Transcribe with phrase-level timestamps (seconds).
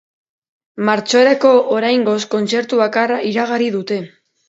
[0.89, 4.05] Martxorako, oraingoz, kontzertu bakarra iragarri dute.